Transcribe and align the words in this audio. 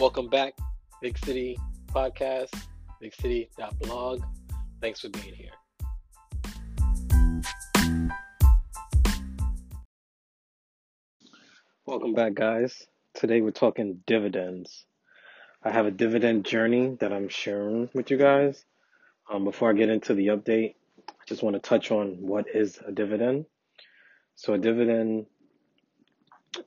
Welcome 0.00 0.28
back, 0.30 0.54
Big 1.02 1.18
City 1.18 1.58
Podcast, 1.88 2.58
bigcity.blog. 3.02 4.22
Thanks 4.80 5.00
for 5.02 5.10
being 5.10 5.34
here. 5.34 5.50
Welcome 11.84 12.14
back, 12.14 12.32
guys. 12.32 12.86
Today 13.12 13.42
we're 13.42 13.50
talking 13.50 14.00
dividends. 14.06 14.86
I 15.62 15.70
have 15.70 15.84
a 15.84 15.90
dividend 15.90 16.46
journey 16.46 16.96
that 17.00 17.12
I'm 17.12 17.28
sharing 17.28 17.90
with 17.92 18.10
you 18.10 18.16
guys. 18.16 18.64
Um, 19.30 19.44
before 19.44 19.68
I 19.68 19.74
get 19.74 19.90
into 19.90 20.14
the 20.14 20.28
update, 20.28 20.76
I 21.10 21.24
just 21.26 21.42
want 21.42 21.56
to 21.56 21.60
touch 21.60 21.90
on 21.90 22.26
what 22.26 22.46
is 22.54 22.80
a 22.86 22.90
dividend. 22.90 23.44
So, 24.34 24.54
a 24.54 24.58
dividend 24.58 25.26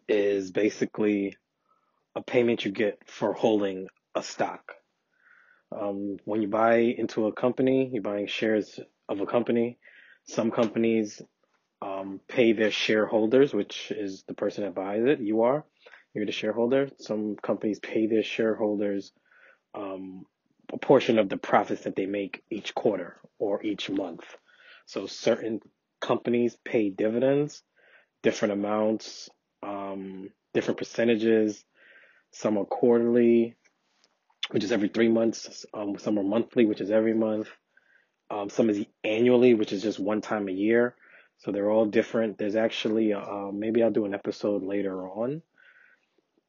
is 0.08 0.52
basically 0.52 1.36
a 2.16 2.22
payment 2.22 2.66
you 2.66 2.72
get 2.72 3.00
for 3.06 3.34
holding 3.34 3.88
a 4.16 4.24
stock. 4.24 4.74
Um, 5.72 6.18
when 6.26 6.42
you 6.42 6.48
buy 6.48 6.78
into 6.78 7.28
a 7.28 7.34
company, 7.34 7.90
you're 7.92 8.04
buying 8.04 8.28
shares 8.28 8.80
of 9.10 9.20
a 9.20 9.26
company. 9.26 9.80
Some 10.26 10.52
companies 10.52 11.22
um, 11.82 12.22
pay 12.28 12.54
their 12.54 12.72
shareholders, 12.72 13.54
which 13.54 13.92
is 13.92 14.24
the 14.28 14.36
person 14.36 14.64
that 14.64 14.76
buys 14.76 15.04
it. 15.06 15.20
You 15.20 15.42
are, 15.42 15.66
you're 16.14 16.26
the 16.26 16.32
shareholder. 16.32 16.90
Some 17.00 17.36
companies 17.42 17.80
pay 17.80 18.08
their 18.08 18.24
shareholders 18.24 19.12
um, 19.74 20.26
a 20.72 20.78
portion 20.78 21.20
of 21.20 21.30
the 21.30 21.38
profits 21.38 21.82
that 21.84 21.96
they 21.96 22.06
make 22.06 22.44
each 22.50 22.74
quarter 22.74 23.18
or 23.40 23.64
each 23.64 23.90
month. 23.90 24.24
So 24.86 25.08
certain 25.08 25.60
companies 26.02 26.58
pay 26.64 26.90
dividends, 26.90 27.64
different 28.22 28.54
amounts, 28.54 29.30
um, 29.62 30.30
different 30.54 30.78
percentages. 30.78 31.64
Some 32.34 32.58
are 32.58 32.66
quarterly, 32.66 33.56
which 34.50 34.64
is 34.64 34.72
every 34.72 34.90
three 34.90 35.08
months. 35.08 35.66
Um, 35.74 35.98
some 35.98 36.18
are 36.18 36.24
monthly, 36.24 36.66
which 36.66 36.82
is 36.82 36.92
every 36.92 37.14
month. 37.14 37.48
Um, 38.30 38.50
some 38.50 38.70
is 38.70 38.86
annually, 39.04 39.54
which 39.54 39.72
is 39.72 39.84
just 39.84 40.00
one 40.00 40.22
time 40.22 40.48
a 40.48 40.52
year. 40.52 40.96
So 41.38 41.52
they're 41.52 41.70
all 41.70 41.86
different. 41.86 42.38
There's 42.38 42.56
actually, 42.56 43.14
uh, 43.14 43.52
maybe 43.52 43.84
I'll 43.84 43.92
do 43.92 44.06
an 44.06 44.14
episode 44.14 44.64
later 44.64 45.08
on. 45.08 45.42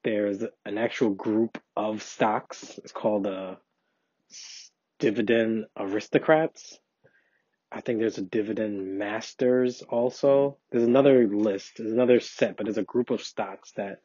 There's 0.05 0.43
an 0.65 0.79
actual 0.79 1.11
group 1.11 1.59
of 1.77 2.03
stocks. 2.03 2.79
It's 2.79 2.93
called 2.93 3.25
the 3.25 3.59
dividend 4.99 5.67
aristocrats. 5.77 6.79
I 7.71 7.81
think 7.81 7.99
there's 7.99 8.19
a 8.19 8.23
dividend 8.23 8.99
masters 8.99 9.83
also. 9.83 10.59
There's 10.71 10.85
another 10.85 11.27
list. 11.27 11.73
There's 11.77 11.93
another 11.93 12.21
set, 12.21 12.57
but 12.57 12.67
there's 12.67 12.79
a 12.79 12.85
group 12.85 13.11
of 13.11 13.21
stocks 13.21 13.73
that 13.73 13.99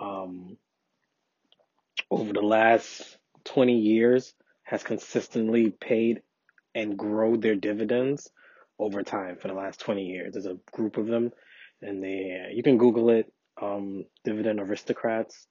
um, 0.00 0.56
over 2.10 2.32
the 2.32 2.40
last 2.40 3.18
20 3.44 3.78
years 3.78 4.34
has 4.62 4.82
consistently 4.82 5.70
paid 5.70 6.22
and 6.74 6.98
grow 6.98 7.36
their 7.36 7.54
dividends 7.54 8.30
over 8.78 9.02
time 9.02 9.36
for 9.36 9.48
the 9.48 9.54
last 9.54 9.80
20 9.80 10.04
years. 10.04 10.32
There's 10.32 10.46
a 10.46 10.58
group 10.72 10.96
of 10.96 11.06
them, 11.06 11.32
and 11.82 12.02
they 12.02 12.50
you 12.52 12.62
can 12.62 12.78
Google 12.78 13.10
it, 13.10 13.32
um, 13.60 14.04
dividend 14.24 14.60
aristocrats, 14.60 15.46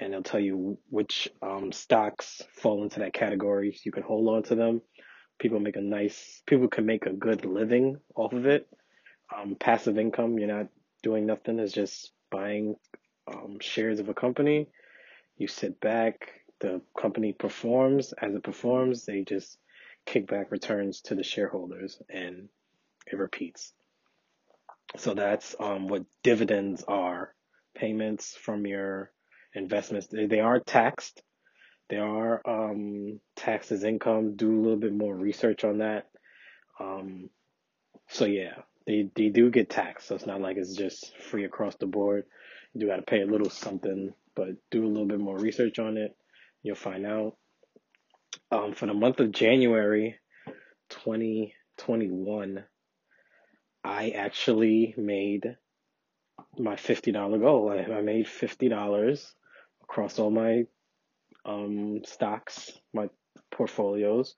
and 0.00 0.12
it'll 0.12 0.22
tell 0.22 0.40
you 0.40 0.78
which 0.90 1.28
um, 1.42 1.72
stocks 1.72 2.42
fall 2.52 2.82
into 2.82 3.00
that 3.00 3.14
category. 3.14 3.76
You 3.84 3.92
can 3.92 4.02
hold 4.02 4.28
on 4.28 4.42
to 4.44 4.54
them. 4.54 4.82
People 5.38 5.58
make 5.58 5.76
a 5.76 5.80
nice, 5.80 6.42
people 6.46 6.68
can 6.68 6.86
make 6.86 7.06
a 7.06 7.12
good 7.12 7.44
living 7.44 7.98
off 8.14 8.32
of 8.32 8.46
it. 8.46 8.68
Um, 9.36 9.56
passive 9.58 9.98
income, 9.98 10.38
you're 10.38 10.54
not 10.54 10.68
doing 11.02 11.26
nothing. 11.26 11.58
It's 11.58 11.72
just 11.72 12.12
buying 12.30 12.76
um, 13.26 13.58
shares 13.60 13.98
of 13.98 14.08
a 14.08 14.14
company 14.14 14.68
you 15.36 15.48
sit 15.48 15.80
back, 15.80 16.30
the 16.60 16.80
company 16.98 17.32
performs. 17.32 18.12
As 18.20 18.34
it 18.34 18.42
performs, 18.42 19.04
they 19.04 19.22
just 19.22 19.58
kick 20.06 20.26
back 20.26 20.50
returns 20.50 21.00
to 21.02 21.14
the 21.14 21.22
shareholders 21.22 22.00
and 22.08 22.48
it 23.10 23.18
repeats. 23.18 23.72
So 24.96 25.14
that's 25.14 25.56
um, 25.58 25.88
what 25.88 26.04
dividends 26.22 26.84
are 26.86 27.34
payments 27.74 28.36
from 28.36 28.66
your 28.66 29.10
investments. 29.54 30.06
They, 30.06 30.26
they 30.26 30.40
are 30.40 30.60
taxed. 30.60 31.22
They 31.88 31.96
are 31.96 32.40
um, 32.46 33.20
taxed 33.36 33.72
as 33.72 33.84
income. 33.84 34.36
Do 34.36 34.52
a 34.52 34.62
little 34.62 34.78
bit 34.78 34.94
more 34.94 35.14
research 35.14 35.64
on 35.64 35.78
that. 35.78 36.08
Um, 36.78 37.30
so 38.08 38.24
yeah, 38.24 38.54
they, 38.86 39.10
they 39.14 39.28
do 39.30 39.50
get 39.50 39.70
taxed. 39.70 40.08
So 40.08 40.14
it's 40.14 40.26
not 40.26 40.40
like 40.40 40.56
it's 40.56 40.76
just 40.76 41.16
free 41.18 41.44
across 41.44 41.74
the 41.76 41.86
board. 41.86 42.24
You 42.72 42.80
do 42.80 42.86
got 42.86 42.96
to 42.96 43.02
pay 43.02 43.22
a 43.22 43.26
little 43.26 43.50
something 43.50 44.12
but 44.34 44.48
do 44.70 44.84
a 44.84 44.88
little 44.88 45.06
bit 45.06 45.20
more 45.20 45.38
research 45.38 45.78
on 45.78 45.96
it. 45.96 46.12
You'll 46.62 46.76
find 46.76 47.06
out. 47.06 47.36
Um, 48.50 48.72
for 48.74 48.86
the 48.86 48.94
month 48.94 49.20
of 49.20 49.32
January 49.32 50.16
2021, 50.90 52.64
I 53.84 54.10
actually 54.10 54.94
made 54.96 55.56
my 56.58 56.76
$50 56.76 57.40
goal. 57.40 57.70
I, 57.70 57.92
I 57.92 58.00
made 58.00 58.26
$50 58.26 59.26
across 59.82 60.18
all 60.18 60.30
my 60.30 60.64
um, 61.44 62.00
stocks, 62.04 62.72
my 62.92 63.08
portfolios, 63.50 64.34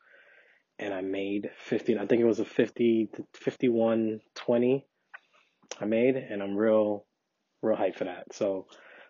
and 0.78 0.92
I 0.92 1.00
made 1.00 1.50
50. 1.58 1.98
I 1.98 2.06
think 2.06 2.20
it 2.20 2.26
was 2.26 2.40
a 2.40 2.44
50 2.44 3.10
to 3.14 3.24
51 3.34 4.20
20 4.34 4.86
I 5.80 5.84
made, 5.84 6.16
and 6.16 6.42
I'm 6.42 6.56
real, 6.56 7.04
real 7.62 7.76
hyped 7.76 7.96
for 7.96 8.04
that. 8.04 8.32
So 8.32 8.66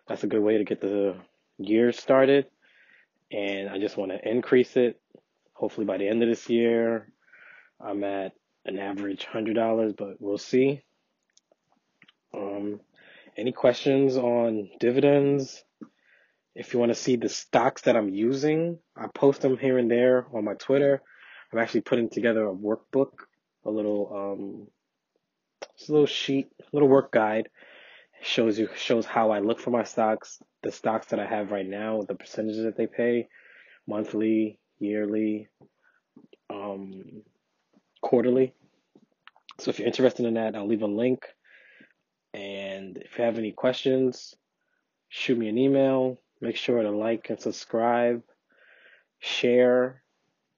that's 0.07 0.23
a 0.23 0.27
good 0.27 0.41
way 0.41 0.57
to 0.57 0.63
get 0.63 0.81
the 0.81 1.15
year 1.57 1.91
started. 1.91 2.47
And 3.31 3.69
I 3.69 3.79
just 3.79 3.97
want 3.97 4.11
to 4.11 4.29
increase 4.29 4.77
it. 4.77 4.99
Hopefully 5.53 5.85
by 5.85 5.97
the 5.97 6.07
end 6.07 6.23
of 6.23 6.29
this 6.29 6.49
year, 6.49 7.11
I'm 7.79 8.03
at 8.03 8.33
an 8.65 8.79
average 8.79 9.25
hundred 9.25 9.55
dollars, 9.55 9.93
but 9.97 10.17
we'll 10.19 10.37
see. 10.37 10.81
Um, 12.33 12.79
any 13.35 13.51
questions 13.51 14.17
on 14.17 14.69
dividends? 14.79 15.63
If 16.55 16.73
you 16.73 16.79
want 16.79 16.91
to 16.91 16.95
see 16.95 17.15
the 17.15 17.29
stocks 17.29 17.83
that 17.83 17.95
I'm 17.95 18.09
using, 18.09 18.79
I 18.95 19.07
post 19.13 19.41
them 19.41 19.57
here 19.57 19.77
and 19.77 19.91
there 19.91 20.25
on 20.33 20.43
my 20.43 20.53
Twitter. 20.55 21.01
I'm 21.51 21.59
actually 21.59 21.81
putting 21.81 22.09
together 22.09 22.47
a 22.47 22.53
workbook, 22.53 23.11
a 23.65 23.69
little 23.69 24.11
um, 24.13 24.67
just 25.77 25.89
a 25.89 25.91
little 25.91 26.07
sheet, 26.07 26.47
a 26.59 26.63
little 26.73 26.89
work 26.89 27.11
guide 27.11 27.49
shows 28.21 28.57
you 28.57 28.69
shows 28.75 29.05
how 29.05 29.31
I 29.31 29.39
look 29.39 29.59
for 29.59 29.71
my 29.71 29.83
stocks, 29.83 30.41
the 30.63 30.71
stocks 30.71 31.07
that 31.07 31.19
I 31.19 31.25
have 31.25 31.51
right 31.51 31.67
now, 31.67 32.01
the 32.01 32.15
percentages 32.15 32.63
that 32.63 32.77
they 32.77 32.87
pay, 32.87 33.27
monthly, 33.87 34.59
yearly, 34.79 35.47
um, 36.49 37.23
quarterly. 38.01 38.53
So 39.59 39.69
if 39.69 39.79
you're 39.79 39.87
interested 39.87 40.25
in 40.25 40.35
that, 40.35 40.55
I'll 40.55 40.67
leave 40.67 40.83
a 40.83 40.87
link. 40.87 41.25
And 42.33 42.97
if 42.97 43.17
you 43.17 43.23
have 43.23 43.37
any 43.37 43.51
questions, 43.51 44.35
shoot 45.09 45.37
me 45.37 45.49
an 45.49 45.57
email. 45.57 46.17
Make 46.41 46.55
sure 46.55 46.81
to 46.81 46.91
like 46.91 47.29
and 47.29 47.39
subscribe, 47.39 48.21
share, 49.19 50.03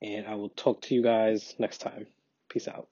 and 0.01 0.27
I 0.27 0.35
will 0.35 0.49
talk 0.49 0.81
to 0.83 0.95
you 0.95 1.01
guys 1.01 1.55
next 1.57 1.77
time. 1.79 2.07
Peace 2.49 2.67
out. 2.67 2.89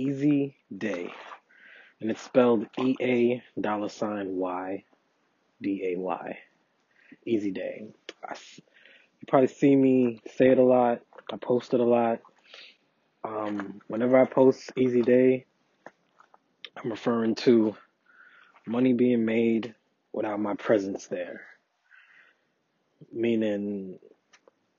Easy 0.00 0.56
Day. 0.76 1.12
And 2.00 2.10
it's 2.10 2.22
spelled 2.22 2.66
E 2.78 2.96
A 3.02 3.42
dollar 3.60 3.90
sign 3.90 4.36
Y 4.36 4.84
D 5.60 5.92
A 5.92 5.98
Y. 6.00 6.38
Easy 7.26 7.50
Day. 7.50 7.88
I, 8.26 8.34
you 8.56 9.26
probably 9.28 9.48
see 9.48 9.76
me 9.76 10.22
say 10.36 10.48
it 10.48 10.58
a 10.58 10.62
lot. 10.62 11.00
I 11.30 11.36
post 11.36 11.74
it 11.74 11.80
a 11.80 11.84
lot. 11.84 12.20
Um, 13.22 13.82
whenever 13.88 14.18
I 14.18 14.24
post 14.24 14.72
Easy 14.74 15.02
Day, 15.02 15.44
I'm 16.82 16.90
referring 16.90 17.34
to 17.36 17.76
money 18.66 18.94
being 18.94 19.26
made 19.26 19.74
without 20.14 20.40
my 20.40 20.54
presence 20.54 21.08
there. 21.08 21.42
Meaning, 23.12 23.98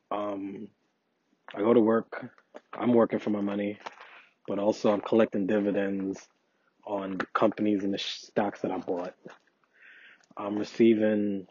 um, 0.10 0.68
I 1.54 1.60
go 1.60 1.76
to 1.76 1.80
work, 1.80 2.26
I'm 2.74 2.94
working 2.94 3.20
for 3.20 3.30
my 3.30 3.42
money, 3.42 3.78
but 4.48 4.60
also 4.60 4.92
I'm 4.92 5.02
collecting 5.02 5.48
dividends 5.48 6.28
on 6.86 7.18
the 7.18 7.26
companies 7.34 7.84
and 7.84 7.94
the 7.94 8.00
stocks 8.00 8.62
that 8.62 8.72
I 8.72 8.78
bought. 8.78 9.14
I'm 10.38 10.58
receiving 10.58 11.48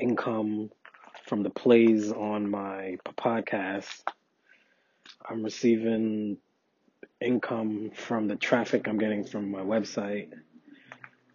income 0.00 0.70
from 1.26 1.42
the 1.42 1.50
plays 1.50 2.12
on 2.12 2.50
my 2.50 2.98
podcast. 3.04 4.02
I'm 5.28 5.42
receiving 5.42 6.38
income 7.20 7.90
from 7.94 8.28
the 8.28 8.36
traffic 8.36 8.86
I'm 8.86 8.98
getting 8.98 9.24
from 9.24 9.50
my 9.50 9.60
website. 9.60 10.28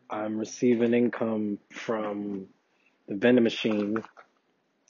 I'm 0.09 0.37
receiving 0.37 0.93
income 0.93 1.59
from 1.71 2.47
the 3.07 3.15
vending 3.15 3.43
machine, 3.43 3.97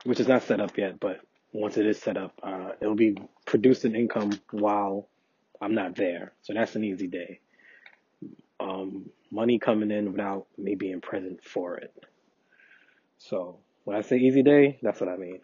which 0.04 0.20
is 0.20 0.28
not 0.28 0.44
set 0.44 0.60
up 0.60 0.78
yet, 0.78 1.00
but 1.00 1.22
once 1.54 1.78
it 1.78 1.86
is 1.86 2.00
set 2.00 2.18
up, 2.18 2.34
uh, 2.44 2.72
it'll 2.82 2.96
be 2.96 3.18
producing 3.46 3.96
income 3.96 4.32
while 4.52 5.08
I'm 5.62 5.76
not 5.76 5.96
there. 5.96 6.34
So 6.42 6.54
that's 6.54 6.76
an 6.76 6.84
easy 6.84 7.08
day. 7.08 7.40
um, 8.60 9.10
money 9.32 9.60
coming 9.60 9.92
in 9.92 10.12
without 10.12 10.48
me 10.58 10.76
being 10.76 11.02
present 11.02 11.44
for 11.44 11.78
it. 11.78 11.94
So 13.18 13.60
when 13.86 13.98
I 13.98 14.02
say 14.02 14.18
easy 14.18 14.44
day, 14.44 14.80
that's 14.82 15.00
what 15.00 15.10
I 15.10 15.18
mean. 15.18 15.42